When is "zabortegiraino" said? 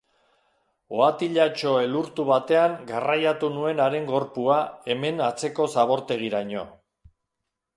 5.77-6.65